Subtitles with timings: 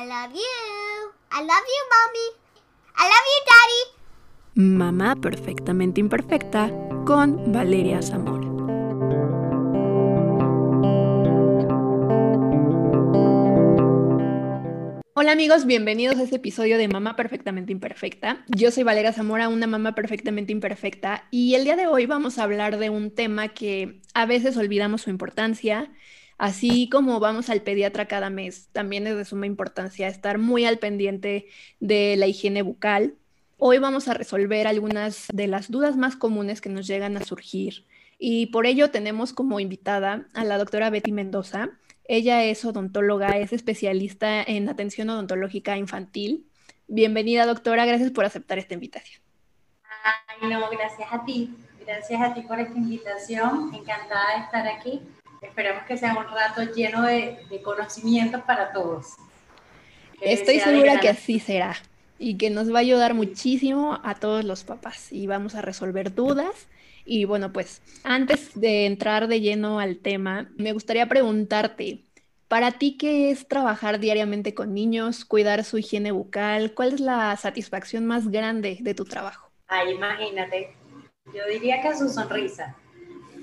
[0.00, 1.12] I love you.
[1.30, 2.28] I love you, mommy.
[2.96, 3.82] I love you, daddy.
[4.54, 6.70] Mamá perfectamente imperfecta
[7.04, 8.48] con Valeria Zamora.
[15.12, 18.42] Hola amigos, bienvenidos a este episodio de Mamá Perfectamente Imperfecta.
[18.48, 22.44] Yo soy Valeria Zamora, una mamá perfectamente imperfecta, y el día de hoy vamos a
[22.44, 25.92] hablar de un tema que a veces olvidamos su importancia,
[26.40, 30.78] así como vamos al pediatra cada mes, también es de suma importancia estar muy al
[30.78, 31.46] pendiente
[31.80, 33.14] de la higiene bucal.
[33.58, 37.84] Hoy vamos a resolver algunas de las dudas más comunes que nos llegan a surgir
[38.18, 41.72] y por ello tenemos como invitada a la doctora Betty Mendoza.
[42.04, 46.46] Ella es odontóloga, es especialista en atención odontológica infantil.
[46.88, 47.84] Bienvenida, doctora.
[47.84, 49.22] Gracias por aceptar esta invitación.
[50.40, 51.54] No, gracias a ti.
[51.84, 53.74] Gracias a ti por esta invitación.
[53.74, 55.02] Encantada de estar aquí.
[55.42, 59.16] Esperamos que sea un rato lleno de, conocimientos para todos.
[60.20, 61.76] Estoy segura que así será
[62.18, 66.14] y que nos va a ayudar muchísimo a todos los papás y vamos a resolver
[66.14, 66.68] dudas
[67.06, 72.04] y bueno, pues antes de entrar de lleno al tema, me gustaría preguntarte,
[72.46, 76.74] para ti, ¿qué es trabajar diariamente con niños, cuidar su higiene bucal?
[76.74, 79.50] ¿Cuál es la satisfacción más grande de tu trabajo?
[79.68, 80.74] Ay, imagínate,
[81.26, 82.76] yo diría que su sonrisa.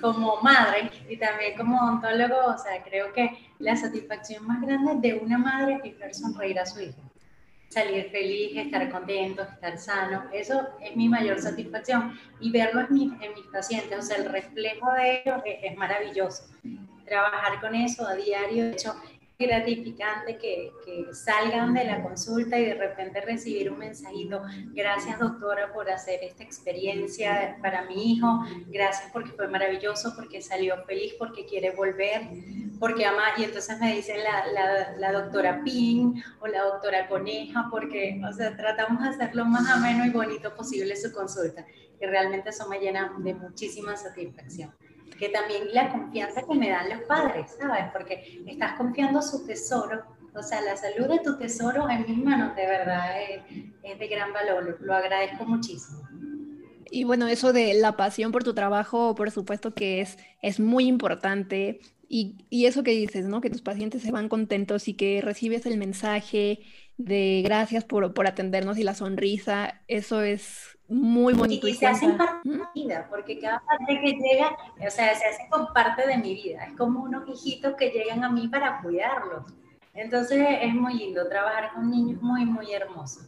[0.02, 5.18] Como madre y también como odontólogo, o sea, creo que la satisfacción más grande de
[5.18, 7.02] una madre es ver sonreír a su hijo
[7.70, 10.24] salir feliz, estar contento, estar sano.
[10.32, 12.18] Eso es mi mayor satisfacción.
[12.40, 15.78] Y verlo en, mis, en mis pacientes, o sea, el reflejo de ellos es, es,
[15.78, 16.44] maravilloso.
[17.06, 18.96] Trabajar con eso a diario, de hecho,
[19.46, 24.42] gratificante que, que, salgan de la consulta y de repente recibir un mensajito,
[24.74, 30.84] gracias doctora por hacer esta experiencia para mi hijo, gracias porque fue maravilloso, porque salió
[30.86, 32.22] feliz, porque quiere volver,
[32.80, 38.20] porque ama, y entonces me dicen la, la, doctora Pin o la doctora Coneja, porque,
[38.28, 41.64] o sea, tratamos de hacer lo más ameno y bonito posible su consulta,
[42.02, 44.74] y realmente eso me llena de muchísima satisfacción
[45.18, 47.86] que también la confianza que me dan los padres, ¿sabes?
[47.92, 50.04] Porque estás confiando su tesoro,
[50.34, 53.42] o sea, la salud de tu tesoro en mis manos, de verdad, es,
[53.84, 56.08] es de gran valor, lo agradezco muchísimo.
[56.90, 60.88] Y bueno, eso de la pasión por tu trabajo, por supuesto que es, es muy
[60.88, 61.80] importante.
[62.08, 63.42] Y, y, eso que dices, ¿no?
[63.42, 66.60] Que tus pacientes se van contentos y que recibes el mensaje
[66.98, 71.68] de gracias por, por atendernos y la sonrisa, eso es muy bonito.
[71.68, 74.56] Y, se hacen parte de mi vida, porque cada parte que llega,
[74.86, 76.66] o sea, se hace con parte de mi vida.
[76.66, 79.44] Es como unos hijitos que llegan a mí para cuidarlos.
[79.94, 83.22] Entonces es muy lindo trabajar con niños, muy, muy hermoso.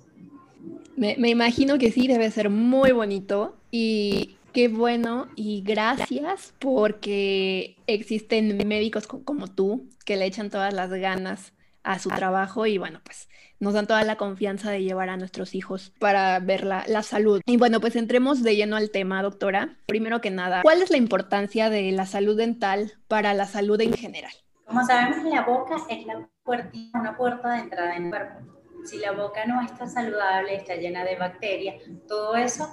[0.96, 7.76] Me, me imagino que sí, debe ser muy bonito y qué bueno y gracias porque
[7.88, 11.54] existen médicos como tú que le echan todas las ganas
[11.90, 13.28] a su trabajo y bueno, pues
[13.60, 17.42] nos dan toda la confianza de llevar a nuestros hijos para ver la, la, salud.
[17.48, 19.76] Y bueno, pues entremos de lleno al tema, doctora.
[19.88, 23.94] Primero que nada, ¿cuál es la importancia de la salud dental para la salud en
[23.94, 24.32] general?
[24.66, 28.40] Como sabemos, la boca es la puerta, una puerta de entrada en el cuerpo.
[28.86, 32.72] Si la boca no está saludable, está llena de bacterias, todo eso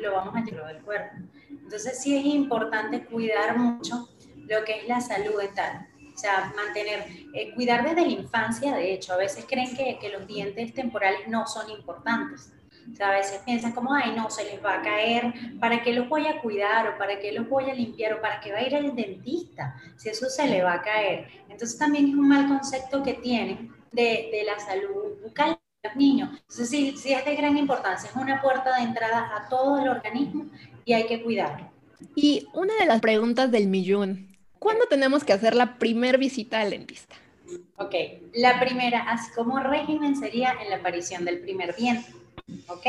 [0.00, 1.16] lo vamos a llevar del cuerpo.
[1.50, 7.04] Entonces sí es importante cuidar mucho lo que es la salud dental o sea, mantener,
[7.34, 11.46] eh, cuidar desde la infancia, de hecho, a veces creen que, los dientes temporales no
[11.46, 12.54] son importantes.
[12.90, 15.92] O sea, a veces piensan como, ay, no, se les va a caer, ¿para qué
[15.92, 18.58] los voy a cuidar o para qué los voy a limpiar o para qué va
[18.58, 21.28] a ir al dentista si eso se le va a caer?
[21.50, 25.96] Entonces también es un mal concepto que tienen de, de la salud bucal de los
[25.96, 26.30] niños.
[26.30, 29.88] Entonces sí, sí es de gran importancia, es una puerta de entrada a todo el
[29.88, 30.46] organismo
[30.86, 31.70] y hay que cuidarlo.
[32.14, 34.35] Y una de las preguntas del millón,
[34.66, 37.14] ¿Cuándo tenemos que hacer la primera visita al dentista?
[37.76, 37.94] Ok,
[38.34, 42.10] la primera, así como régimen, sería en la aparición del primer diente.
[42.66, 42.84] ¿Ok?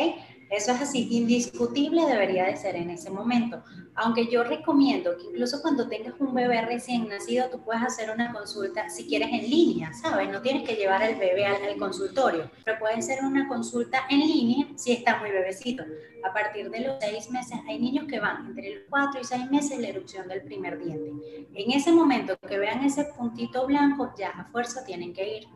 [0.50, 3.63] Eso es así, indiscutible debería de ser en ese momento.
[3.96, 8.31] Aunque yo recomiendo que incluso cuando tengas un bebé recién nacido, tú puedes hacer una
[8.31, 10.30] consulta, si quieres, en línea, ¿sabes?
[10.30, 14.20] No tienes que llevar al bebé al, al consultorio, pero puede ser una consulta en
[14.20, 15.84] línea si está muy bebecito.
[16.23, 19.49] A partir de los seis meses, hay niños que van entre los cuatro y seis
[19.52, 21.11] meses la erupción del primer diente.
[21.53, 25.47] En ese momento que vean ese puntito blanco, ya a fuerza tienen que ir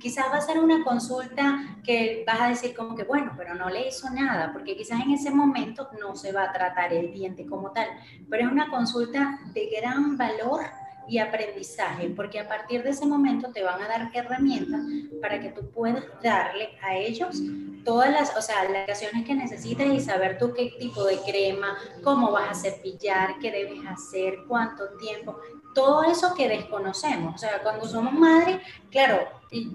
[0.00, 3.68] quizás va a ser una consulta que vas a decir como que, bueno, pero no
[3.70, 7.46] le hizo nada, porque quizás en ese momento no se va a tratar el diente
[7.46, 7.88] como tal,
[8.28, 10.62] pero es una consulta de gran valor
[11.08, 14.82] y aprendizaje, porque a partir de ese momento te van a dar herramientas
[15.20, 17.40] para que tú puedas darle a ellos
[17.86, 21.78] todas las, o sea, las acciones que necesitas y saber tú qué tipo de crema,
[22.02, 25.38] cómo vas a cepillar, qué debes hacer, cuánto tiempo,
[25.72, 27.36] todo eso que desconocemos.
[27.36, 28.60] O sea, cuando somos madres,
[28.90, 29.28] claro,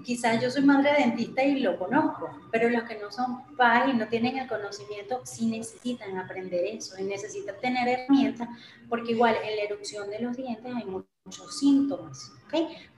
[0.04, 3.96] quizás yo soy madre dentista y lo conozco, pero los que no son padres y
[3.96, 8.48] no tienen el conocimiento, sí necesitan aprender eso y necesitan tener herramientas,
[8.90, 12.30] porque igual en la erupción de los dientes hay muchos síntomas.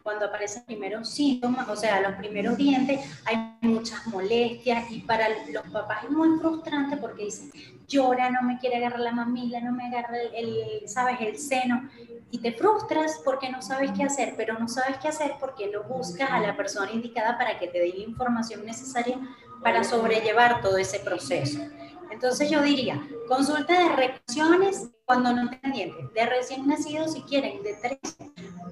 [0.03, 5.67] Cuando aparecen primeros síntomas, o sea, los primeros dientes, hay muchas molestias y para los
[5.69, 7.51] papás es muy frustrante porque dicen,
[7.87, 11.89] llora, no me quiere agarrar la mamila, no me agarra el, ¿sabes?, el seno
[12.31, 15.85] y te frustras porque no sabes qué hacer, pero no sabes qué hacer porque no
[15.85, 19.19] buscas a la persona indicada para que te dé la información necesaria
[19.63, 21.61] para sobrellevar todo ese proceso.
[22.11, 27.63] Entonces yo diría, consulta de reacciones cuando no tengan dientes, de recién nacidos si quieren,
[27.63, 27.99] de tres,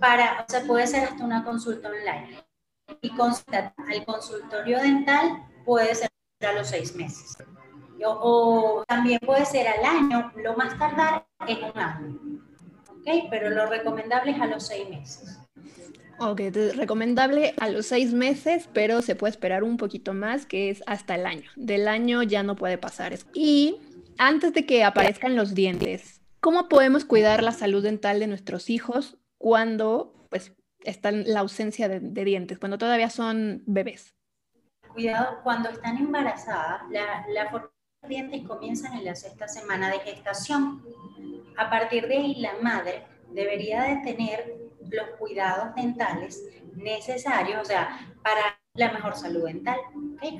[0.01, 2.39] para, o sea, puede ser hasta una consulta online.
[3.01, 6.11] Y consulta al consultorio dental puede ser
[6.41, 7.37] a los seis meses.
[8.05, 12.19] O, también puede ser al año, lo más tardar es un año.
[12.91, 13.29] ¿Ok?
[13.31, 15.39] Pero lo recomendable es a los seis meses.
[16.19, 16.41] Ok,
[16.77, 21.17] recomendable a los seis meses, pero se puede esperar un poquito más, que es hasta
[21.17, 21.51] el año.
[21.57, 23.13] Del año ya no puede pasar.
[23.35, 23.77] Y
[24.19, 29.17] antes de que aparezcan los dientes, ¿cómo podemos cuidar la salud dental de nuestros hijos
[29.39, 30.53] cuando pues
[30.85, 34.15] está la ausencia de, dientes, cuando todavía son bebés?
[34.93, 40.01] Cuidado, cuando están embarazadas, la, la formación de dientes comienzan en la sexta semana de
[40.01, 40.83] gestación.
[41.57, 44.55] A partir de ahí, la madre debería de tener
[44.91, 46.43] los cuidados dentales
[46.75, 49.79] necesarios, o sea, para la mejor salud dental.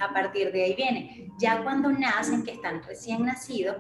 [0.01, 3.77] A partir de ahí viene, ya cuando nacen, que están recién nacidos,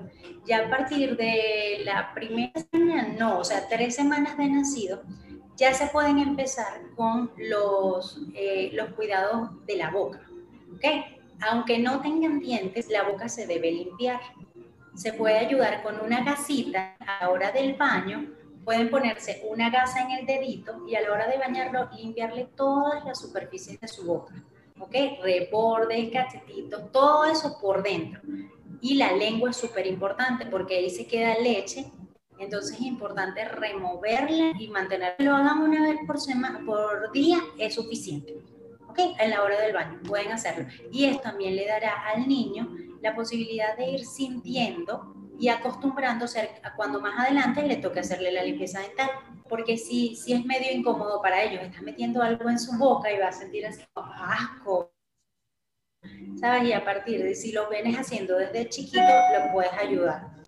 [0.46, 5.02] ya a partir de la primera semana, no, o sea, tres semanas de nacido,
[5.62, 10.20] ya se pueden empezar con los, eh, los cuidados de la boca.
[10.74, 11.04] ¿okay?
[11.40, 14.20] Aunque no tengan dientes, la boca se debe limpiar.
[14.96, 18.26] Se puede ayudar con una gasita a la hora del baño
[18.64, 23.04] pueden ponerse una gasa en el dedito y a la hora de bañarlo limpiarle todas
[23.04, 24.34] las superficies de su boca.
[24.80, 24.94] ¿Ok?
[25.22, 28.20] Rebordes, cachetitos, todo eso por dentro.
[28.80, 31.92] Y la lengua es súper importante porque ahí se queda leche.
[32.42, 35.14] Entonces es importante removerla y mantenerla.
[35.18, 38.36] Lo hagan una vez por, semana, por día, es suficiente.
[38.88, 38.98] ¿Ok?
[39.18, 40.66] En la hora del baño pueden hacerlo.
[40.90, 42.68] Y esto también le dará al niño
[43.00, 48.42] la posibilidad de ir sintiendo y acostumbrándose a cuando más adelante le toque hacerle la
[48.42, 49.10] limpieza dental.
[49.48, 53.18] Porque si, si es medio incómodo para ellos, está metiendo algo en su boca y
[53.18, 54.92] va a sentir así asco.
[56.40, 56.64] ¿Sabes?
[56.64, 60.41] Y a partir de si lo vienes haciendo desde chiquito, lo puedes ayudar.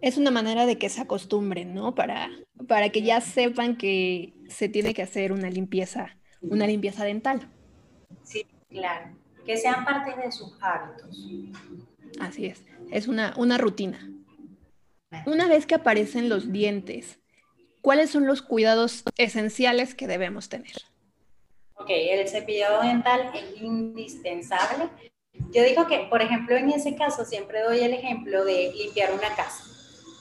[0.00, 1.94] Es una manera de que se acostumbren, ¿no?
[1.94, 2.30] Para,
[2.66, 7.48] para que ya sepan que se tiene que hacer una limpieza, una limpieza dental.
[8.22, 9.16] Sí, claro.
[9.44, 11.26] Que sean parte de sus hábitos.
[12.20, 14.10] Así es es una, una rutina.
[15.26, 17.18] Una vez que aparecen los dientes,
[17.80, 20.76] ¿cuáles son los cuidados esenciales que debemos tener?
[21.76, 24.88] Ok, el cepillado dental es indispensable.
[25.52, 29.34] Yo digo que, por ejemplo, en ese caso siempre doy el ejemplo de limpiar una
[29.34, 29.64] casa.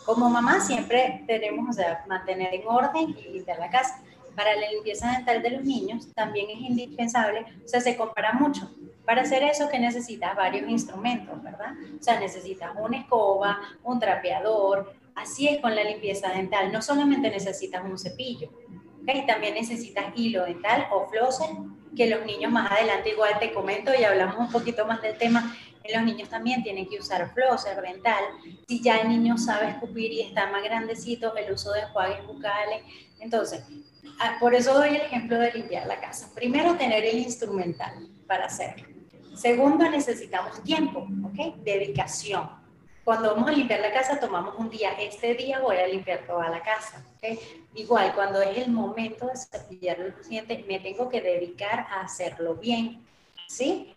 [0.08, 4.02] Como mamá siempre tenemos, o sea, mantener en orden y limpiar la casa.
[4.38, 8.72] Para la limpieza dental de los niños también es indispensable, o sea, se compara mucho.
[9.04, 11.74] Para hacer eso, que necesitas varios instrumentos, ¿verdad?
[12.00, 14.94] O sea, necesitas una escoba, un trapeador.
[15.14, 16.72] Así es con la limpieza dental.
[16.72, 18.50] No solamente necesitas un cepillo,
[19.02, 19.26] ¿okay?
[19.26, 21.50] también necesitas hilo dental o flosser,
[21.98, 25.54] que los niños más adelante igual te comento y hablamos un poquito más del tema.
[25.94, 28.24] Los niños también tienen que usar flosser dental.
[28.68, 32.84] Si ya el niño sabe escupir y está más grandecito, el uso de enjuagues bucales.
[33.20, 33.64] Entonces,
[34.20, 36.32] ah, por eso doy el ejemplo de limpiar la casa.
[36.34, 38.88] Primero, tener el instrumental para hacerlo.
[39.36, 41.58] Segundo, necesitamos tiempo, ¿ok?
[41.58, 42.50] Dedicación.
[43.04, 44.92] Cuando vamos a limpiar la casa, tomamos un día.
[45.00, 47.40] Este día voy a limpiar toda la casa, ¿ok?
[47.76, 52.56] Igual, cuando es el momento de cepillar los dientes, me tengo que dedicar a hacerlo
[52.56, 53.06] bien,
[53.48, 53.97] ¿sí?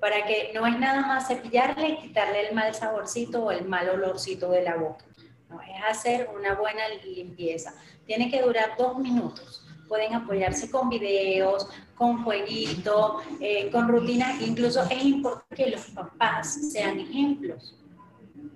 [0.00, 3.88] Para que no es nada más cepillarle y quitarle el mal saborcito o el mal
[3.88, 5.04] olorcito de la boca.
[5.48, 7.74] No, es hacer una buena limpieza.
[8.04, 14.40] Tiene que durar dos minutos pueden apoyarse con videos, con jueguitos, eh, con rutinas.
[14.40, 17.74] Incluso es importante que los papás sean ejemplos.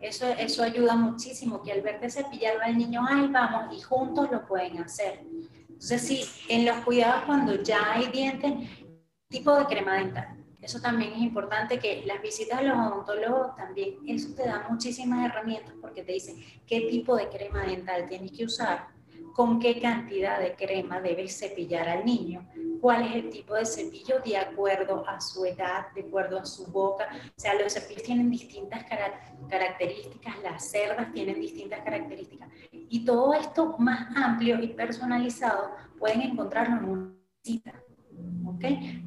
[0.00, 4.46] Eso, eso ayuda muchísimo, que al verte cepillar al niño, ay, vamos, y juntos lo
[4.46, 5.20] pueden hacer.
[5.68, 8.52] Entonces, sí, en los cuidados cuando ya hay dientes,
[9.28, 10.39] tipo de crema dental.
[10.60, 15.24] Eso también es importante que las visitas a los odontólogos también, eso te da muchísimas
[15.24, 16.36] herramientas porque te dicen
[16.66, 18.88] qué tipo de crema dental tienes que usar
[19.34, 22.46] con qué cantidad de crema debes cepillar al niño
[22.80, 26.66] cuál es el tipo de cepillo de acuerdo a su edad, de acuerdo a su
[26.66, 27.08] boca.
[27.36, 28.84] O sea, los cepillos tienen distintas
[29.48, 32.48] características, las cerdas tienen distintas características.
[32.72, 37.74] Y todo esto más amplio y personalizado pueden encontrarlo en una cita.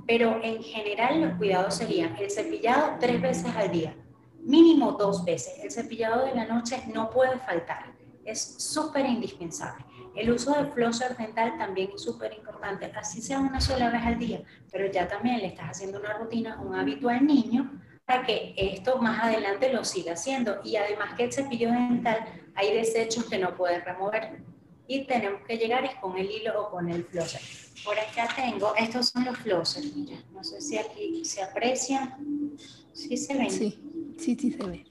[0.07, 3.95] Pero en general los cuidados serían el cepillado tres veces al día,
[4.41, 5.59] mínimo dos veces.
[5.63, 7.93] El cepillado de la noche no puede faltar,
[8.25, 9.85] es súper indispensable.
[10.15, 14.19] El uso de flosser dental también es súper importante, así sea una sola vez al
[14.19, 18.53] día, pero ya también le estás haciendo una rutina, un hábito al niño para que
[18.55, 20.59] esto más adelante lo siga haciendo.
[20.63, 24.43] Y además que el cepillo dental hay desechos que no puedes remover
[24.87, 27.41] y tenemos que llegar es con el hilo o con el flosser.
[27.83, 32.55] Por acá tengo, estos son los flossers, mira, no sé si aquí se aprecian,
[32.93, 33.51] ¿sí se ven?
[33.51, 33.79] Sí,
[34.17, 34.85] sí, sí se ve.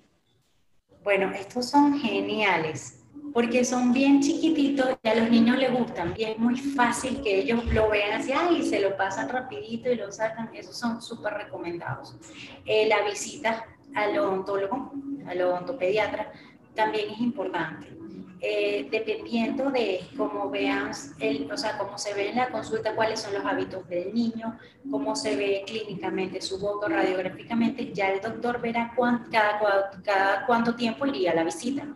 [1.03, 6.25] Bueno, estos son geniales porque son bien chiquititos y a los niños les gustan y
[6.25, 10.13] es muy fácil que ellos lo vean así y se lo pasan rapidito y lo
[10.13, 12.15] sacan, esos son súper recomendados.
[12.67, 14.93] Eh, la visita al odontólogo,
[15.27, 16.33] al odontopediatra,
[16.75, 18.02] también es importante.
[18.45, 23.21] Eh, dependiendo de cómo vean, el, o sea, cómo se ve en la consulta, cuáles
[23.21, 24.59] son los hábitos del niño,
[24.91, 28.93] cómo se ve clínicamente su boca, radiográficamente, ya el doctor verá
[29.31, 31.87] cada, cada cuánto tiempo iría a la visita,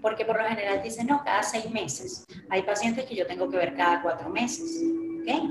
[0.00, 2.24] porque por lo general dicen, no, cada seis meses.
[2.50, 4.80] Hay pacientes que yo tengo que ver cada cuatro meses,
[5.22, 5.50] ¿ok?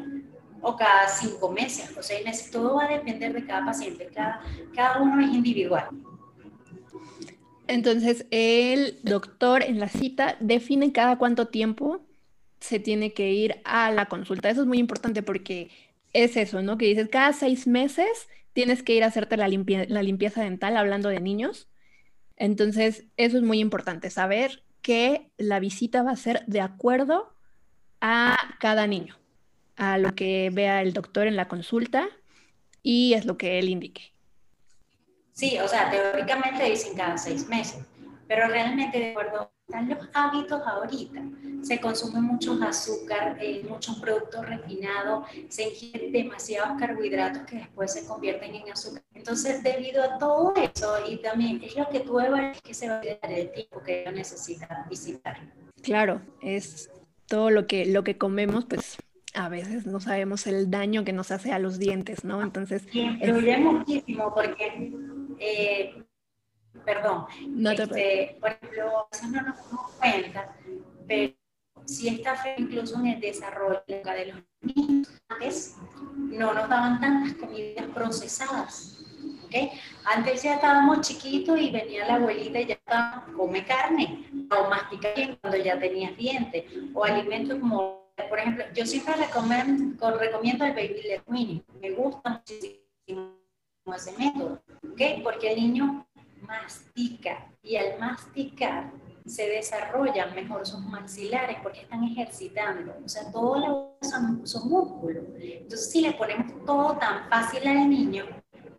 [0.61, 4.39] O cada cinco meses o seis meses, todo va a depender de cada paciente, cada,
[4.73, 5.89] cada uno es individual.
[7.67, 12.05] Entonces, el doctor en la cita define cada cuánto tiempo
[12.59, 14.49] se tiene que ir a la consulta.
[14.49, 15.69] Eso es muy importante porque
[16.13, 16.77] es eso, ¿no?
[16.77, 21.09] Que dices, cada seis meses tienes que ir a hacerte la, la limpieza dental hablando
[21.09, 21.67] de niños.
[22.37, 27.33] Entonces, eso es muy importante, saber que la visita va a ser de acuerdo
[28.01, 29.17] a cada niño,
[29.75, 32.07] a lo que vea el doctor en la consulta
[32.83, 34.14] y es lo que él indique.
[35.35, 37.83] Sí, o sea, teóricamente dicen cada seis meses,
[38.25, 41.21] pero realmente de acuerdo están los hábitos ahorita.
[41.61, 48.07] Se consume mucho azúcar, eh, muchos productos refinados, se ingieren demasiados carbohidratos que después se
[48.07, 49.03] convierten en azúcar.
[49.13, 52.99] Entonces, debido a todo eso, y también es lo que tú evalúas que se va
[52.99, 55.37] a dar el tiempo que necesita visitar.
[55.81, 56.89] Claro, es
[57.27, 58.97] todo lo que, lo que comemos, pues
[59.33, 62.41] a veces no sabemos el daño que nos hace a los dientes, ¿no?
[62.41, 62.83] Entonces...
[62.93, 64.93] influye muchísimo porque
[65.39, 66.03] eh,
[66.83, 67.25] perdón,
[67.71, 70.55] este, por ejemplo, eso no nos damos cuenta,
[71.07, 71.33] pero
[71.85, 75.75] si está feo incluso en el desarrollo de los niños, antes
[76.15, 79.03] no nos daban tantas comidas procesadas.
[79.45, 79.71] ¿okay?
[80.05, 85.09] Antes ya estábamos chiquitos y venía la abuelita y ya estaba, come carne, o mastica
[85.15, 90.73] bien cuando ya tenías dientes, o alimentos como, por ejemplo, yo siempre recomiendo, recomiendo el
[90.73, 91.21] baby led
[91.81, 93.34] me gusta muchísimo
[93.93, 94.61] ese método,
[94.91, 95.01] ¿ok?
[95.23, 96.07] Porque el niño
[96.41, 98.91] mastica y al masticar
[99.25, 105.23] se desarrollan mejor sus maxilares porque están ejercitando, o sea, todo son, músculos.
[105.39, 108.25] Entonces, si le ponemos todo tan fácil al niño,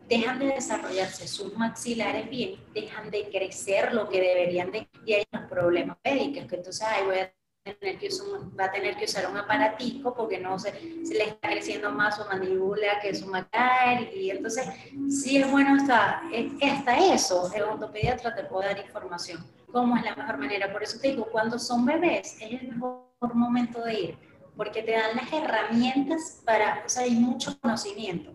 [0.07, 5.25] dejan de desarrollarse sus maxilares bien, dejan de crecer lo que deberían de, y hay
[5.33, 7.33] unos problemas médicos, que entonces, ay, voy a
[7.75, 8.27] tener que usar,
[8.59, 10.71] va a tener que usar un aparatico porque no se,
[11.05, 14.67] se le está creciendo más su mandíbula que su macar y entonces
[15.09, 16.21] sí es bueno hasta,
[16.61, 20.71] hasta eso, el ortopediatra te puede dar información, cómo es la mejor manera.
[20.71, 24.17] Por eso te digo, cuando son bebés es el mejor momento de ir,
[24.55, 28.31] porque te dan las herramientas para, o sea, hay mucho conocimiento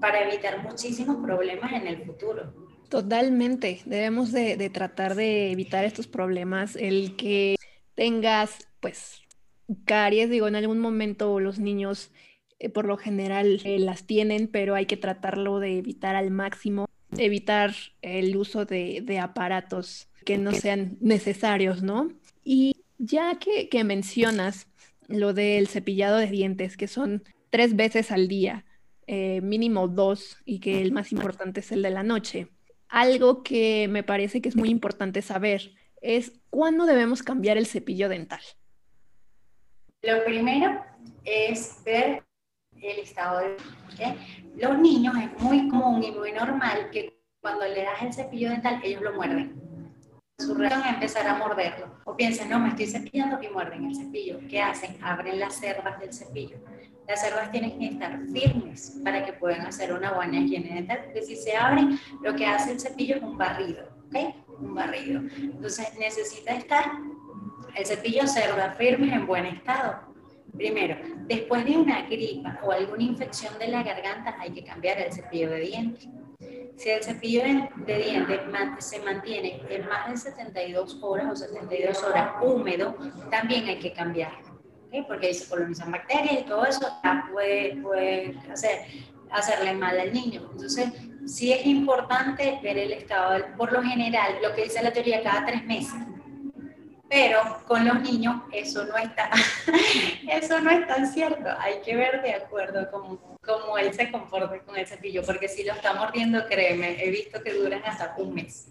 [0.00, 2.52] para evitar muchísimos problemas en el futuro.
[2.88, 7.55] Totalmente, debemos de, de tratar de evitar estos problemas, el que
[7.96, 9.22] tengas, pues,
[9.84, 12.12] caries, digo, en algún momento los niños
[12.58, 16.86] eh, por lo general eh, las tienen, pero hay que tratarlo de evitar al máximo,
[17.18, 22.12] evitar el uso de, aparatos que no sean necesarios, ¿no?
[22.44, 24.68] Y ya que, que mencionas
[25.08, 28.64] lo del cepillado de dientes, que son tres veces al día,
[29.06, 32.48] eh, mínimo dos, y que el más importante es el de la noche.
[32.88, 35.74] Algo que me parece que es muy importante saber
[36.06, 38.40] es cuándo debemos cambiar el cepillo dental.
[40.02, 40.84] Lo primero
[41.24, 42.22] es ver
[42.80, 43.56] el estado de...
[44.56, 48.80] Los niños es muy común y muy normal que cuando le das el cepillo dental
[48.84, 49.60] ellos lo muerden.
[50.38, 51.98] Su reacción es empezar a morderlo.
[52.04, 54.38] O piensan, no, me estoy cepillando y muerden el cepillo.
[54.48, 54.96] ¿Qué hacen?
[55.02, 56.58] Abren las cerdas del cepillo.
[57.08, 61.22] Las cerdas tienen que estar firmes para que puedan hacer una buena higiene dental, porque
[61.22, 64.45] si se abren, lo que hace el cepillo es un barrido, ¿ok?
[64.60, 65.20] Un barrido.
[65.36, 66.84] Entonces necesita estar
[67.74, 70.00] el cepillo cerda firme en buen estado.
[70.56, 70.96] Primero,
[71.26, 75.50] después de una gripa o alguna infección de la garganta, hay que cambiar el cepillo
[75.50, 76.08] de dientes.
[76.76, 77.42] Si el cepillo
[77.86, 78.40] de dientes
[78.78, 82.96] se mantiene en más de 72 horas o 72 horas húmedo,
[83.30, 84.46] también hay que cambiarlo.
[85.06, 86.88] Porque ahí se colonizan bacterias y todo eso
[87.32, 88.86] puede, puede hacer,
[89.30, 90.48] hacerle mal al niño.
[90.52, 90.90] Entonces,
[91.26, 95.46] sí es importante ver el estado, por lo general, lo que dice la teoría, cada
[95.46, 95.94] tres meses
[97.08, 99.30] pero con los niños eso no está,
[100.30, 101.48] eso no es tan cierto.
[101.58, 105.64] Hay que ver de acuerdo cómo, cómo él se comporta con el cepillo, porque si
[105.64, 108.68] lo está mordiendo, créeme, he visto que duran hasta un mes.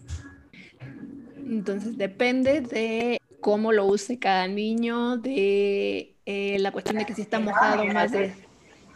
[1.36, 7.22] Entonces depende de cómo lo use cada niño, de eh, la cuestión de que si
[7.22, 8.34] está mojado más de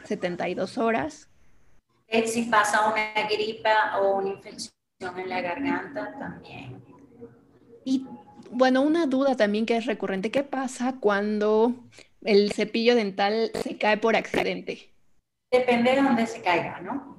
[0.04, 1.29] 72 horas.
[2.10, 6.82] Si pasa una gripa o una infección en la garganta también.
[7.84, 8.04] Y
[8.50, 11.72] bueno, una duda también que es recurrente, ¿qué pasa cuando
[12.22, 14.92] el cepillo dental se cae por accidente?
[15.52, 17.16] Depende de dónde se caiga, ¿no?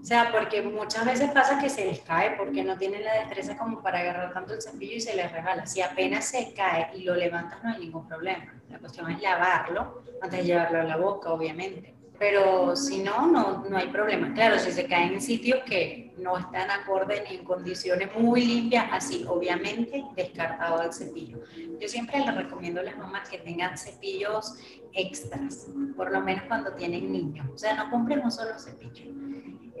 [0.00, 3.58] O sea, porque muchas veces pasa que se les cae porque no tienen la destreza
[3.58, 5.66] como para agarrar tanto el cepillo y se les regala.
[5.66, 8.54] Si apenas se cae y lo levantas no hay ningún problema.
[8.70, 13.64] La cuestión es lavarlo antes de llevarlo a la boca, obviamente pero si no, no,
[13.66, 14.34] no hay problema.
[14.34, 19.24] Claro, si se caen en sitios que no están acorde en condiciones muy limpias, así
[19.26, 21.38] obviamente descartado el cepillo.
[21.80, 24.54] Yo siempre les recomiendo a las mamás que tengan cepillos
[24.92, 27.46] extras, por lo menos cuando tienen niños.
[27.54, 29.14] O sea, no compren un solo cepillo.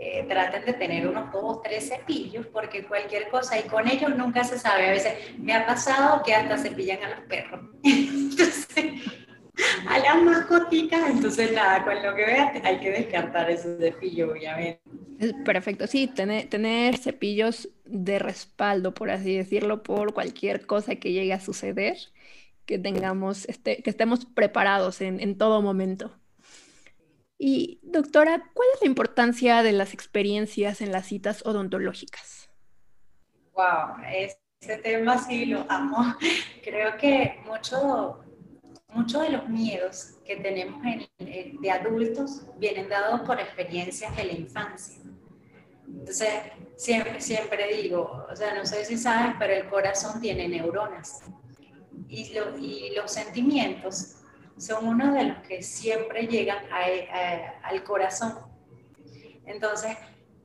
[0.02, 4.44] Eh, traten de tener unos dos, tres cepillos, porque cualquier cosa, y con ellos nunca
[4.44, 4.88] se sabe.
[4.88, 7.60] A veces me ha pasado que hasta cepillan a los perros.
[7.82, 8.94] Entonces,
[9.88, 14.80] a las mascoticas, entonces nada, con lo que veas hay que descartar ese cepillo, obviamente.
[15.44, 21.32] Perfecto, sí, tener, tener cepillos de respaldo, por así decirlo, por cualquier cosa que llegue
[21.32, 21.96] a suceder,
[22.64, 26.12] que tengamos, este, que estemos preparados en, en todo momento.
[27.38, 32.50] Y doctora, ¿cuál es la importancia de las experiencias en las citas odontológicas?
[33.54, 36.16] Wow, ese tema sí lo amo.
[36.62, 38.22] Creo que mucho
[38.92, 40.80] muchos de los miedos que tenemos
[41.18, 45.02] de adultos vienen dados por experiencias de la infancia.
[45.86, 46.28] Entonces,
[46.76, 51.22] siempre, siempre digo, o sea, no sé si sabes, pero el corazón tiene neuronas.
[52.08, 54.16] Y, y los sentimientos
[54.56, 56.64] son uno de los que siempre llegan
[57.62, 58.38] al corazón.
[59.46, 59.96] Entonces,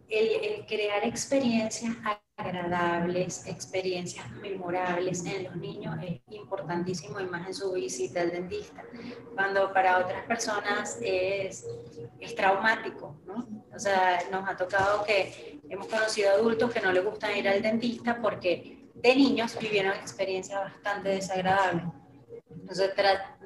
[0.09, 1.95] el crear experiencias
[2.37, 8.83] agradables, experiencias memorables en los niños es importantísimo y más en su visita al dentista,
[9.33, 11.65] cuando para otras personas es,
[12.19, 13.47] es traumático, ¿no?
[13.73, 17.61] O sea, nos ha tocado que hemos conocido adultos que no les gusta ir al
[17.61, 21.83] dentista porque de niños vivieron experiencias bastante desagradables.
[22.49, 22.93] Entonces,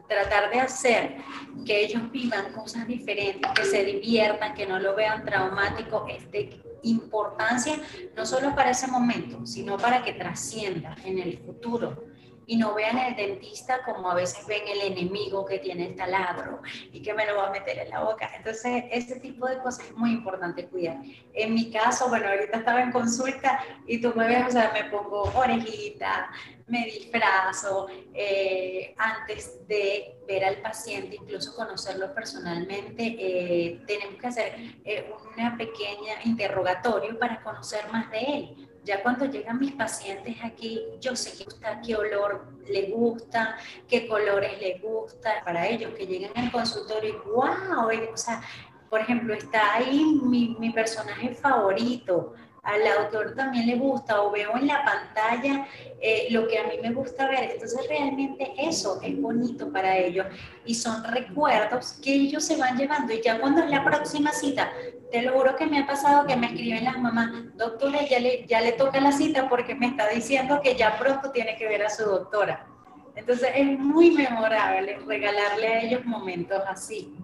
[0.08, 1.18] tratar de hacer
[1.66, 6.50] que ellos vivan cosas diferentes, que se diviertan, que no lo vean traumático, es de
[6.84, 7.80] importancia
[8.16, 12.10] no solo para ese momento, sino para que trascienda en el futuro
[12.50, 16.64] y no vean el dentista como a veces ven el enemigo que tiene el taladro
[16.92, 18.28] y que me lo va a meter en la boca.
[18.36, 20.98] Entonces, ese tipo de cosas es muy importante cuidar.
[21.36, 24.86] En mi caso, bueno, ahorita estaba en consulta y tú me ves, o sea, me
[24.86, 26.32] pongo orejita,
[26.70, 34.54] me disfrazo eh, antes de ver al paciente, incluso conocerlo personalmente, eh, tenemos que hacer
[34.86, 40.82] eh, una pequeña interrogatorio para conocer más de él ya cuando llegan mis pacientes aquí,
[41.00, 41.46] yo sé qué,
[41.86, 45.44] qué olor le gusta, qué colores le gusta.
[45.44, 48.42] Para ellos que lleguen al consultorio y o sea,
[48.90, 52.34] por ejemplo, está ahí mi personaje favorito,
[52.70, 55.68] al autor también le gusta o veo en la pantalla
[56.02, 57.52] eh, lo que a mí me gusta ver.
[57.52, 60.26] Entonces realmente eso es bonito para ellos
[60.66, 64.72] y son recuerdos que ellos se van llevando y ya cuando es la próxima cita,
[65.12, 68.46] te lo juro que me ha pasado que me escriben las mamás, doctora, ya le,
[68.46, 71.84] ya le toca la cita porque me está diciendo que ya pronto tiene que ver
[71.84, 72.68] a su doctora.
[73.16, 77.18] Entonces es muy memorable regalarle a ellos momentos así.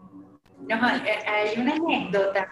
[0.60, 2.48] No, hay una anécdota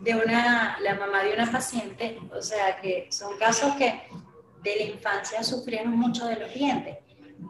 [0.00, 4.02] de una, la mamá de una paciente, o sea que son casos que
[4.62, 6.98] de la infancia sufrieron mucho de los dientes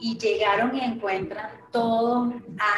[0.00, 2.32] y llegaron y encuentran todo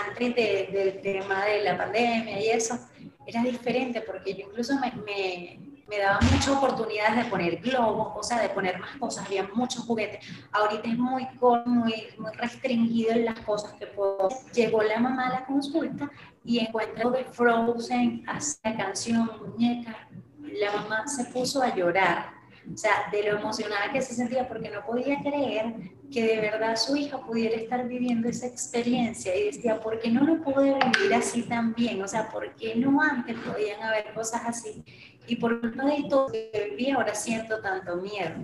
[0.06, 2.78] antes del tema de la pandemia y eso,
[3.26, 8.22] era diferente porque yo incluso me, me, me daba muchas oportunidades de poner globos, o
[8.22, 10.24] sea, de poner más cosas, había muchos juguetes.
[10.52, 11.26] Ahorita es muy,
[11.66, 14.28] muy, muy restringido en las cosas que puedo.
[14.54, 16.08] Llegó la mamá a la consulta
[16.44, 20.08] y encuentra de Frozen, hace la canción, muñeca.
[20.38, 22.34] La mamá se puso a llorar,
[22.72, 25.74] o sea, de lo emocionada que se sentía porque no podía creer
[26.10, 30.24] que de verdad su hija pudiera estar viviendo esa experiencia y decía, ¿por qué no
[30.24, 32.02] lo pude vivir así también?
[32.02, 34.84] O sea, ¿por qué no antes podían haber cosas así?
[35.26, 38.34] Y por culpa de todo que viví ahora siento tanto miedo.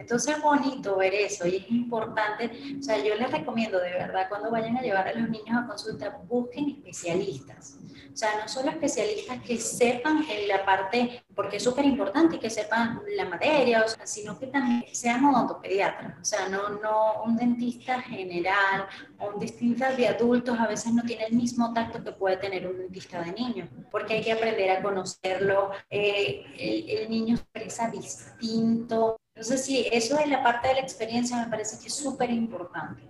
[0.00, 4.26] Entonces es bonito ver eso y es importante, o sea, yo les recomiendo de verdad
[4.28, 7.76] cuando vayan a llevar a los niños a consulta, busquen especialistas.
[8.12, 12.50] O sea, no solo especialistas que sepan en la parte, porque es súper importante que
[12.50, 16.18] sepan la materia, o sea, sino que también sean odontopediatras.
[16.20, 18.86] O sea, no, no un dentista general
[19.18, 22.66] o un dentista de adultos a veces no tiene el mismo tacto que puede tener
[22.66, 25.70] un dentista de niños, porque hay que aprender a conocerlo.
[25.88, 31.42] Eh, el, el niño expresa distinto, entonces, sí, eso es la parte de la experiencia,
[31.42, 33.00] me parece que es súper importante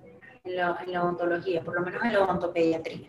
[0.45, 3.09] en la, odontología, por lo menos en la odontopediatría.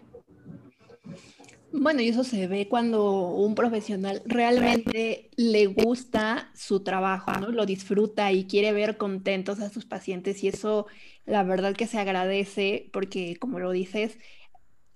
[1.72, 7.32] Bueno, y eso se ve cuando un profesional realmente le gusta su trabajo.
[7.52, 10.88] Lo disfruta y quiere ver contentos a sus pacientes y eso,
[11.28, 14.18] la verdad que se agradece porque, como lo dices,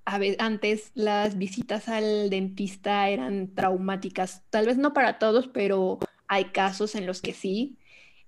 [0.05, 6.45] a antes las visitas al dentista eran traumáticas, tal vez no para todos, pero hay
[6.45, 7.77] casos en los que sí.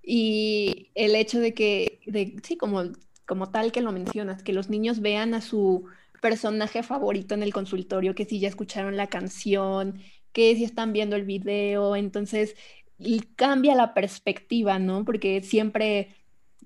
[0.02, 2.00] Y el hecho de que,
[2.42, 2.84] sí, como,
[3.26, 5.86] como tal que lo mencionas, que los niños vean a su
[6.20, 10.00] personaje favorito en el consultorio, que si ya escucharon la canción,
[10.32, 12.54] que si están viendo el video, entonces
[13.36, 15.04] cambia la perspectiva, ¿no?
[15.04, 16.14] Porque siempre,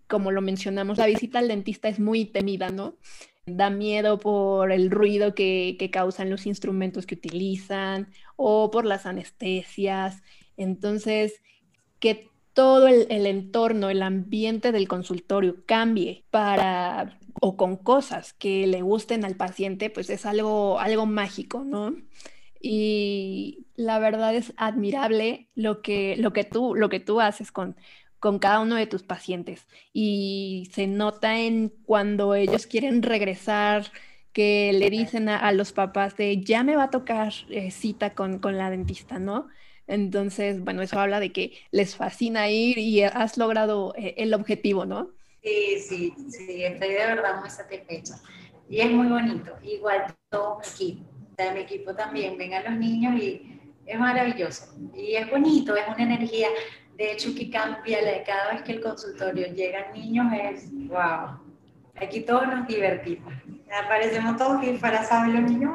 [0.07, 2.97] como lo mencionamos, la visita al dentista es muy temida, ¿no?
[3.45, 9.05] Da miedo por el ruido que, que causan los instrumentos que utilizan o por las
[9.05, 10.23] anestesias.
[10.57, 11.43] Entonces,
[11.99, 18.83] que todo el, entorno, el ambiente del consultorio cambie para o con cosas que le
[18.83, 21.97] gusten al paciente, pues es algo, algo mágico, ¿no?
[22.61, 27.77] Y la verdad es admirable lo que, lo que, tú, lo que tú haces con,
[28.21, 29.67] con cada uno de tus pacientes.
[29.93, 33.91] Y se nota en cuando ellos quieren regresar,
[34.33, 38.39] que le dicen a, los papás de ya me va a tocar eh, cita con,
[38.39, 39.49] con la dentista, ¿no?
[39.93, 44.87] Entonces, bueno, eso habla de que les fascina ir y has logrado eh, el objetivo,
[44.87, 45.11] ¿no?
[45.43, 48.15] Sí, sí, sí, estoy de verdad muy satisfecha.
[48.71, 51.05] Y es muy bonito, igual todo mi equipo.
[51.39, 54.75] O mi equipo también, ven a los niños y es maravilloso.
[54.95, 56.49] Y es bonito, es una energía,
[56.97, 61.39] de hecho, que cambia cada vez que el consultorio llegan niños, es wow.
[61.97, 63.35] Aquí todos nos divertimos.
[63.85, 65.75] Aparecemos todos disfrazados los niños.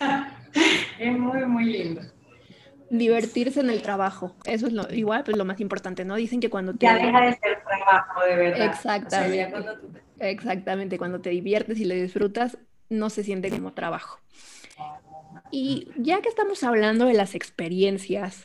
[0.98, 2.17] es muy, muy lindo
[2.90, 4.34] divertirse en el trabajo.
[4.44, 6.16] Eso es lo igual, pues lo más importante, ¿no?
[6.16, 6.86] Dicen que cuando te...
[6.86, 8.66] Ya deja de ser trabajo, de verdad.
[8.66, 9.54] Exactamente.
[10.20, 14.20] Exactamente, cuando te diviertes y le disfrutas, no se siente como trabajo.
[15.50, 18.42] Y ya que estamos hablando de las experiencias,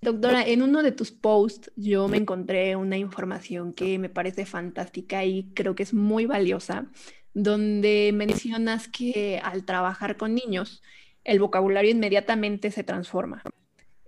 [0.00, 5.24] doctora, en uno de tus posts yo me encontré una información que me parece fantástica
[5.24, 6.86] y creo que es muy valiosa,
[7.32, 10.82] donde mencionas que al trabajar con niños,
[11.24, 13.42] el vocabulario inmediatamente se transforma.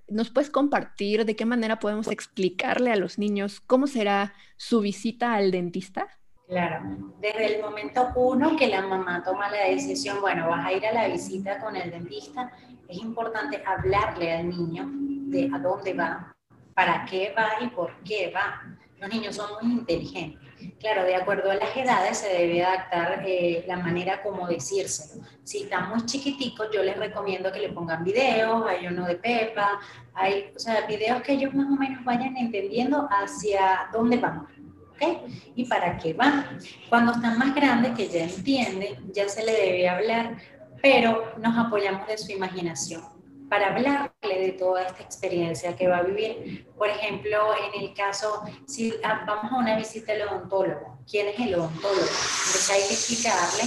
[0.09, 5.35] ¿Nos puedes compartir de qué manera podemos explicarle a los niños cómo será su visita
[5.35, 6.07] al dentista?
[6.47, 6.81] Claro,
[7.21, 10.93] desde el momento uno que la mamá toma la decisión, bueno, vas a ir a
[10.93, 12.53] la visita con el dentista,
[12.89, 16.37] es importante hablarle al niño de a dónde va,
[16.73, 18.63] para qué va y por qué va.
[18.99, 20.46] Los niños son muy inteligentes.
[20.79, 25.23] Claro, de acuerdo a las edades se debe adaptar eh, la manera como decírselo.
[25.45, 29.81] Si están muy chiquiticos, yo les recomiendo que le pongan videos, hay uno de Pepa,
[30.15, 34.47] hay, o sea, videos que ellos más o menos vayan entendiendo hacia dónde van.
[34.93, 35.29] ¿ok?
[35.55, 36.59] ¿Y para qué van?
[36.89, 40.37] Cuando están más grandes, que ya entienden, ya se le debe hablar,
[40.83, 43.16] pero nos apoyamos de su imaginación
[43.49, 46.67] para hablarle de toda esta experiencia que va a vivir.
[46.77, 47.39] Por ejemplo,
[47.73, 52.01] en el caso, si ah, vamos a una visita al odontólogo, ¿quién es el odontólogo?
[52.01, 53.63] Entonces hay que explicarle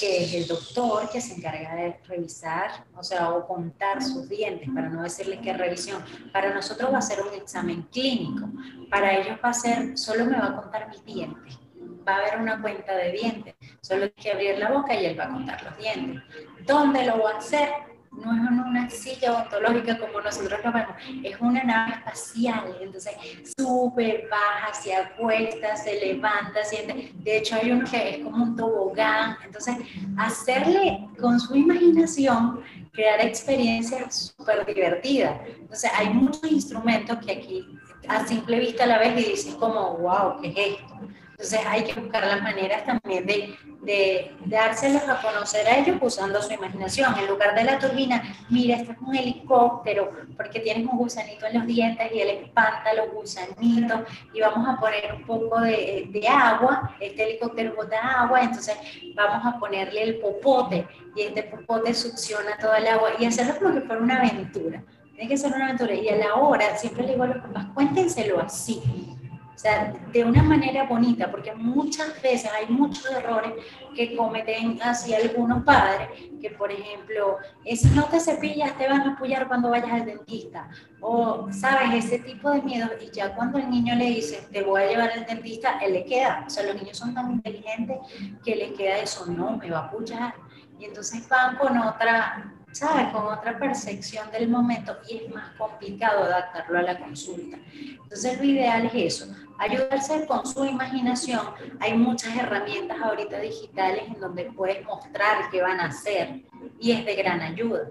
[0.00, 4.68] que es el doctor que se encarga de revisar, o sea, o contar sus dientes,
[4.74, 6.04] para no decirle que es revisión.
[6.32, 8.48] Para nosotros va a ser un examen clínico,
[8.90, 11.58] para ellos va a ser, solo me va a contar mis dientes,
[12.06, 15.18] va a haber una cuenta de dientes, solo hay que abrir la boca y él
[15.18, 16.22] va a contar los dientes.
[16.66, 17.93] ¿Dónde lo va a hacer?
[18.16, 23.14] No es una silla odontológica como nosotros lo vemos, es una nave espacial, entonces
[23.56, 27.12] sube, baja, se acuesta, se levanta, siente.
[27.14, 29.76] De hecho, hay uno que es como un tobogán, entonces
[30.16, 35.40] hacerle con su imaginación crear experiencias súper divertidas.
[35.46, 40.40] Entonces, hay muchos instrumentos que aquí a simple vista la ves y dices como, wow,
[40.40, 41.00] ¿qué es esto?
[41.44, 46.40] Entonces hay que buscar las maneras también de, de dárselos a conocer a ellos usando
[46.40, 47.14] su imaginación.
[47.18, 51.58] En lugar de la turbina, mira, este es un helicóptero porque tienes un gusanito en
[51.58, 54.00] los dientes y él espanta los gusanitos
[54.32, 58.78] y vamos a poner un poco de, de agua, este helicóptero bota agua, entonces
[59.14, 63.74] vamos a ponerle el popote y este popote succiona toda el agua y hacerlo como
[63.74, 64.82] que fuera una aventura.
[65.14, 67.66] Tiene que ser una aventura y a la hora siempre le digo a los papás,
[67.74, 69.13] cuéntenselo así
[69.54, 73.52] o sea, de una manera bonita, porque muchas veces hay muchos errores
[73.94, 76.08] que cometen así algunos padres,
[76.40, 80.68] que por ejemplo, si no te cepillas te van a apoyar cuando vayas al dentista,
[81.00, 84.82] o sabes, ese tipo de miedo, y ya cuando el niño le dice, te voy
[84.82, 87.98] a llevar al dentista, él le queda, o sea, los niños son tan inteligentes
[88.44, 90.34] que les queda eso, no, me va a apoyar,
[90.78, 93.12] y entonces van con otra ¿sabes?
[93.12, 97.56] Con otra percepción del momento y es más complicado adaptarlo a la consulta.
[97.72, 101.46] Entonces lo ideal es eso, ayudarse con su imaginación.
[101.80, 106.42] Hay muchas herramientas ahorita digitales en donde puedes mostrar qué van a hacer
[106.80, 107.88] y es de gran ayuda.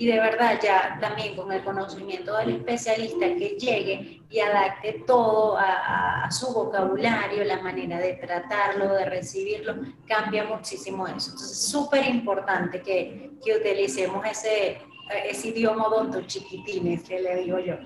[0.00, 5.58] Y de verdad ya también con el conocimiento del especialista que llegue y adapte todo
[5.58, 9.74] a, su vocabulario, la manera de tratarlo, de recibirlo,
[10.08, 11.32] cambia muchísimo eso.
[11.32, 14.78] Entonces es súper importante que, que utilicemos ese,
[15.28, 17.76] ese idioma odonto chiquitines que le digo yo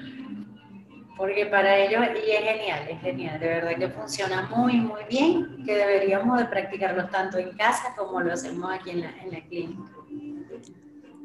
[1.16, 5.64] porque para ellos, y es genial, es genial, de verdad que funciona muy, muy bien,
[5.64, 9.40] que deberíamos de practicarlo tanto en casa como lo hacemos aquí en la, en la
[9.42, 9.82] clínica.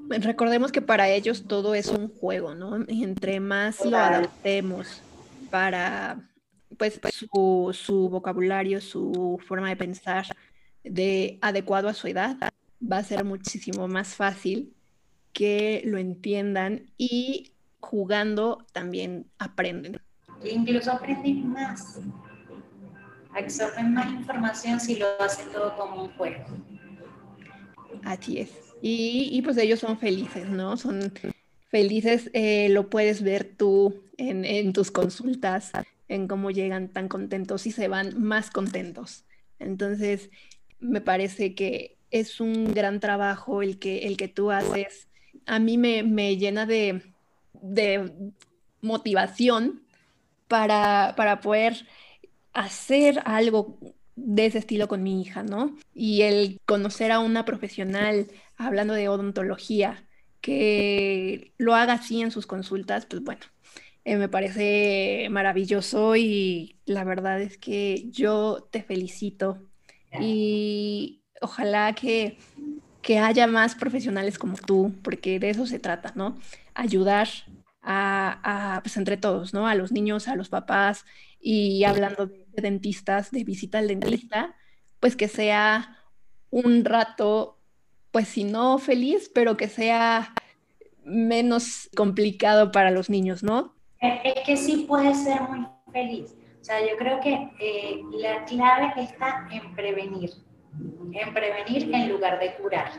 [0.09, 2.83] Recordemos que para ellos todo es un juego, ¿no?
[2.87, 5.01] Entre más lo adaptemos
[5.51, 6.27] para
[6.77, 10.25] pues, su, su vocabulario, su forma de pensar
[10.83, 12.37] de adecuado a su edad,
[12.81, 14.73] va a ser muchísimo más fácil
[15.33, 20.01] que lo entiendan y jugando también aprenden.
[20.43, 21.99] incluso aprenden más,
[23.35, 26.45] absorben más información si lo hacen todo como un juego.
[28.03, 28.68] Así es.
[28.81, 30.77] Y, pues ellos son felices, ¿no?
[30.77, 31.13] Son
[31.69, 35.71] felices, eh, lo puedes ver tú en, en, tus consultas,
[36.07, 39.25] en cómo llegan tan contentos y se van más contentos.
[39.59, 40.29] Entonces,
[40.79, 45.07] me parece que es un gran trabajo el que, el que tú haces.
[45.45, 47.13] A mí me, me llena de,
[47.61, 48.31] de
[48.81, 49.83] motivación
[50.47, 51.85] para, para poder
[52.53, 53.77] hacer algo
[54.25, 55.75] de ese estilo con mi hija, ¿no?
[55.93, 58.27] Y el conocer a una profesional
[58.58, 60.05] hablando de odontología
[60.41, 63.41] que lo haga así en sus consultas, pues bueno,
[64.05, 69.62] eh, me parece maravilloso y la verdad es que yo te felicito
[70.19, 72.38] y ojalá que,
[73.01, 76.38] que haya más profesionales como tú, porque de eso se trata, ¿no?
[76.79, 77.27] ayudar
[77.82, 79.67] a, pues entre todos, ¿no?
[79.67, 81.05] A los niños, a los papás
[81.39, 84.56] y hablando de, dentistas, de visita al dentista,
[84.99, 85.97] pues que sea
[86.49, 87.58] un rato,
[88.12, 90.34] pues si no feliz, pero que sea
[91.04, 93.75] menos complicado para los niños, ¿no?
[94.02, 96.36] Es que sí puede ser muy feliz.
[96.62, 100.32] O sea, yo creo que eh, la clave está en prevenir,
[101.13, 102.91] en prevenir en lugar de curar.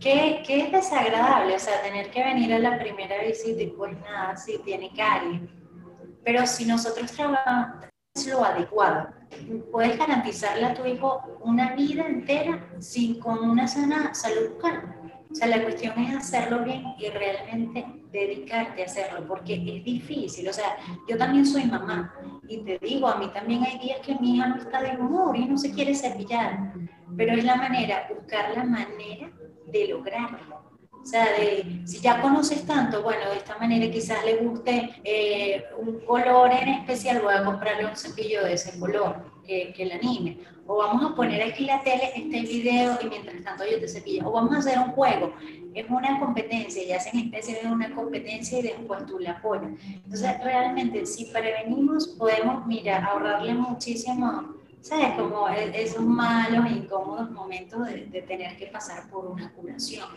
[0.00, 4.36] ¿Qué, es desagradable, o sea, tener que venir a la primera visita y pues nada,
[4.36, 5.42] sí, tiene caries.
[6.24, 7.86] Pero si nosotros trabajamos
[8.26, 9.08] lo adecuado,
[9.70, 14.96] puedes garantizarle a tu hijo una vida entera sin con una sana salud bucal.
[15.30, 20.48] O sea, la cuestión es hacerlo bien y realmente dedicarte a hacerlo, porque es difícil.
[20.48, 20.76] O sea,
[21.08, 22.12] yo también soy mamá
[22.48, 25.36] y te digo, a mí también hay días que mi hija no está de humor
[25.36, 26.72] y no se quiere cepillar,
[27.16, 29.30] pero es la manera, buscar la manera
[29.66, 30.59] de lograrlo.
[31.02, 35.64] O sea, de, si ya conoces tanto, bueno, de esta manera quizás le guste eh,
[35.78, 39.94] un color en especial, voy a comprarle un cepillo de ese color que, que le
[39.94, 40.38] anime.
[40.66, 44.28] O vamos a poner aquí la tele, este video y mientras tanto yo te cepillo.
[44.28, 45.32] O vamos a hacer un juego.
[45.74, 49.72] Es una competencia, ya hacen especie de una competencia y después tú la apoyas.
[49.82, 55.14] Entonces, realmente, si prevenimos, podemos, mira, ahorrarle muchísimo ¿sabes?
[55.14, 60.08] Como e-, esos malos e incómodos momentos de, tener que pasar por una curación.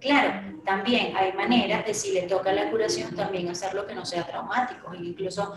[0.00, 4.26] Claro, también hay maneras de si le toca la curación también hacerlo que no sea
[4.26, 4.94] traumático.
[4.94, 5.54] Incluso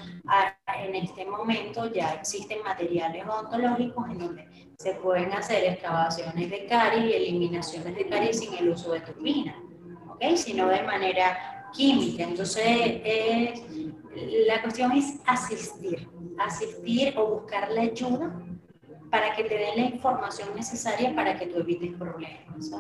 [0.80, 7.06] en este momento ya existen materiales odontológicos en donde se pueden hacer excavaciones de caries
[7.06, 9.56] y eliminaciones de caries sin el uso de turbina,
[10.10, 10.36] ¿ok?
[10.36, 12.24] Sino de manera química.
[12.24, 13.02] Entonces,
[14.46, 16.08] la cuestión es asistir
[16.40, 18.32] asistir o buscar la ayuda
[19.10, 22.72] para que te den la información necesaria para que tú evites problemas.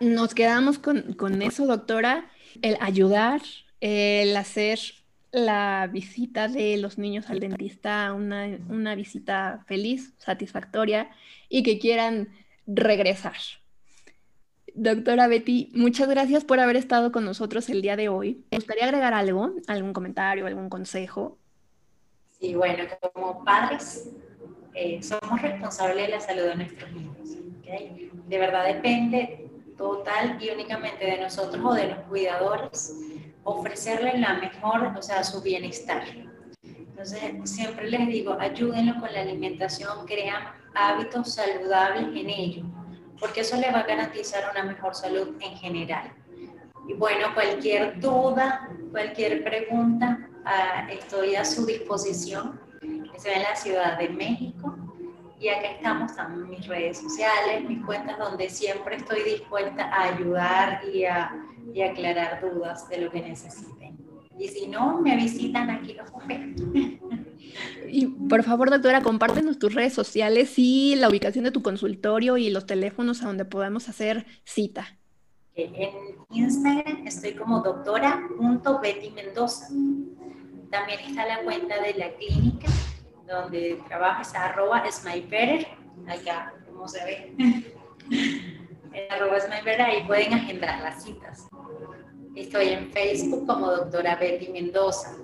[0.00, 2.30] Nos quedamos con, con eso, doctora,
[2.62, 3.40] el ayudar,
[3.80, 4.78] el hacer
[5.32, 11.10] la visita de los niños al dentista una, una visita feliz, satisfactoria
[11.48, 12.28] y que quieran
[12.66, 13.36] regresar.
[14.78, 18.44] Doctora Betty, muchas gracias por haber estado con nosotros el día de hoy.
[18.50, 21.38] ¿Me gustaría agregar algo, algún comentario, algún consejo?
[22.38, 22.84] Sí, bueno,
[23.14, 24.10] como padres
[24.74, 27.16] eh, somos responsables de la salud de nuestros niños.
[28.28, 32.94] De verdad depende total y únicamente de nosotros o de los cuidadores
[33.44, 36.02] ofrecerles la mejor, o sea, su bienestar.
[36.62, 42.66] Entonces, siempre les digo, ayúdenlo con la alimentación, crean hábitos saludables en ellos,
[43.20, 46.12] porque eso les va a garantizar una mejor salud en general.
[46.88, 52.60] Y bueno, cualquier duda, cualquier pregunta, ah, estoy a su disposición.
[53.14, 54.76] Estoy en la Ciudad de México
[55.38, 60.82] y acá estamos también mis redes sociales, mis cuentas donde siempre estoy dispuesta a ayudar
[60.92, 61.32] y a,
[61.72, 63.98] y aclarar dudas de lo que necesiten.
[64.38, 66.10] Y si no, me visitan aquí los
[67.88, 72.50] Y por favor, doctora, compártenos tus redes sociales y la ubicación de tu consultorio y
[72.50, 74.98] los teléfonos a donde podamos hacer cita.
[75.54, 75.94] En
[76.30, 79.68] Instagram estoy como doctora.bettymendoza.
[80.70, 82.68] También está la cuenta de la clínica
[83.26, 84.84] donde trabajas arroba
[85.30, 85.66] better
[86.06, 87.64] acá como se ve, en
[89.10, 91.48] arroba better ahí pueden agendar las citas.
[92.34, 95.16] Estoy en Facebook como doctora Betty Mendoza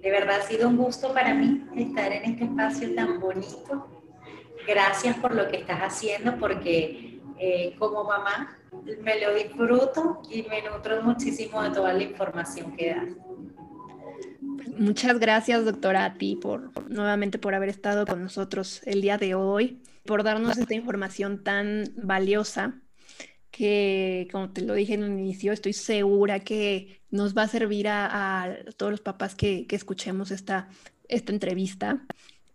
[0.00, 3.86] De verdad ha sido un gusto para mí estar en este espacio tan bonito.
[4.66, 8.56] Gracias por lo que estás haciendo porque eh, como mamá
[9.02, 13.10] me lo disfruto y me nutro muchísimo de toda la información que das.
[14.78, 19.34] Muchas gracias, doctora, a ti por nuevamente por haber estado con nosotros el día de
[19.34, 22.80] hoy, por darnos esta información tan valiosa
[23.56, 27.88] que, como te lo dije en un inicio, estoy segura que nos va a servir
[27.88, 30.68] a, todos los papás que, escuchemos esta,
[31.08, 32.04] esta entrevista.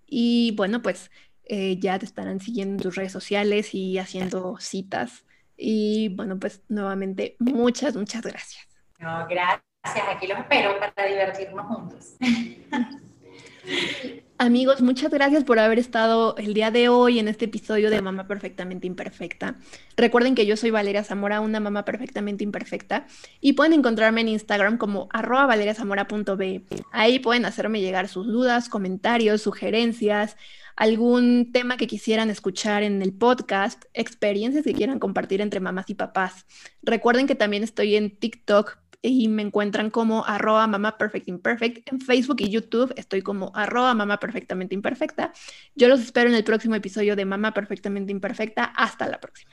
[0.05, 1.09] Y bueno, pues
[1.45, 5.25] eh, ya te estarán siguiendo en tus redes sociales y haciendo citas
[5.57, 8.67] y bueno, pues nuevamente muchas, muchas gracias.
[8.99, 9.63] No, gracias.
[10.09, 12.15] Aquí los espero para divertirnos juntos.
[14.41, 18.25] Amigos, muchas gracias por haber estado el día de hoy en este episodio de Mamá
[18.25, 19.59] Perfectamente Imperfecta.
[19.95, 23.05] Recuerden que yo soy Valeria Zamora, una mamá perfectamente imperfecta,
[23.39, 26.65] y pueden encontrarme en Instagram como arroba valeriazamora.b.
[26.91, 30.37] Ahí pueden hacerme llegar sus dudas, comentarios, sugerencias,
[30.75, 35.93] algún tema que quisieran escuchar en el podcast, experiencias que quieran compartir entre mamás y
[35.93, 36.47] papás.
[36.81, 41.91] Recuerden que también estoy en TikTok y me encuentran como arroba mamá perfect imperfect.
[41.91, 45.33] En Facebook y YouTube estoy como arroba mamá perfectamente imperfecta.
[45.75, 48.63] Yo los espero en el próximo episodio de Mamá Perfectamente Imperfecta.
[48.63, 49.51] Hasta la próxima.